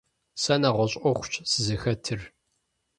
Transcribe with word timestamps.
Сэ 0.41 0.53
нэгъуэщӏ 0.61 0.95
ӏуэхущ 1.01 1.33
сызыхэтыр. 1.49 2.21